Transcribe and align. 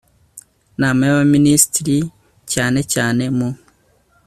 nam 0.79 0.99
a 1.03 1.05
y 1.09 1.11
Abaminisitiri 1.13 1.97
cyane 2.51 2.79
cyane 2.93 3.23
mu 3.37 3.49